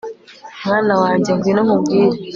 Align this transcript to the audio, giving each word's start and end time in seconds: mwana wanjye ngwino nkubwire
mwana 0.65 0.93
wanjye 1.01 1.29
ngwino 1.35 1.61
nkubwire 1.65 2.17